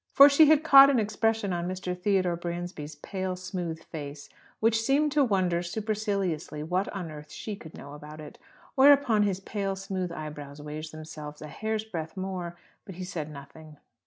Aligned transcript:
(For 0.13 0.29
she 0.29 0.47
had 0.47 0.63
caught 0.63 0.89
an 0.89 0.97
expression 0.97 1.53
on 1.53 1.67
Mr. 1.67 1.95
Theodore 1.95 2.35
Bransby's 2.35 2.95
pale, 2.95 3.35
smooth 3.35 3.83
face, 3.83 4.29
which 4.59 4.81
seemed 4.81 5.11
to 5.11 5.23
wonder 5.23 5.61
superciliously 5.61 6.63
what 6.63 6.87
on 6.89 7.11
earth 7.11 7.31
she 7.31 7.55
could 7.55 7.77
know 7.77 7.93
about 7.93 8.19
it.) 8.19 8.39
Whereupon 8.73 9.21
his 9.21 9.39
pale, 9.41 9.75
smooth 9.75 10.11
eyebrows 10.11 10.59
raised 10.59 10.91
themselves 10.91 11.39
a 11.39 11.47
hair's 11.49 11.83
breadth 11.83 12.17
more, 12.17 12.57
but 12.83 12.95
he 12.95 13.03
said 13.03 13.29
nothing. 13.29 13.77